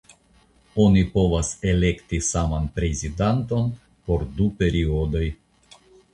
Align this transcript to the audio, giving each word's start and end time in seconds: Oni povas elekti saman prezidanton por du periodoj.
Oni 0.85 1.03
povas 1.17 1.51
elekti 1.73 2.21
saman 2.29 2.65
prezidanton 2.81 3.71
por 4.09 4.27
du 4.41 4.51
periodoj. 4.65 5.25